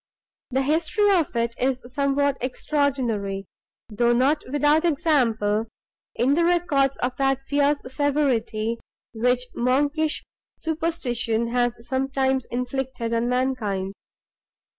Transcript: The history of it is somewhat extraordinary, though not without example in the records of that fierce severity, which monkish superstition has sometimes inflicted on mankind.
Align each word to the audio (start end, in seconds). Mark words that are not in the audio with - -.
The 0.49 0.63
history 0.63 1.11
of 1.11 1.35
it 1.35 1.53
is 1.59 1.83
somewhat 1.93 2.35
extraordinary, 2.41 3.45
though 3.87 4.13
not 4.13 4.43
without 4.51 4.83
example 4.83 5.67
in 6.15 6.33
the 6.33 6.43
records 6.43 6.97
of 7.03 7.15
that 7.17 7.43
fierce 7.43 7.79
severity, 7.85 8.79
which 9.13 9.45
monkish 9.53 10.23
superstition 10.57 11.49
has 11.49 11.87
sometimes 11.87 12.47
inflicted 12.49 13.13
on 13.13 13.29
mankind. 13.29 13.93